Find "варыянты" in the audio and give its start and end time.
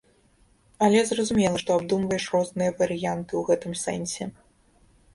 2.83-3.33